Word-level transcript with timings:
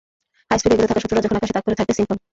হাইস্পিডে 0.49 0.73
এগোতে 0.75 0.89
থাকো 0.91 1.01
শত্রুরা 1.03 1.25
যখন 1.25 1.37
আকাশে 1.39 1.55
তাক 1.55 1.63
করে 1.65 1.79
থাকবে, 1.79 1.93
সিম্পল! 1.97 2.17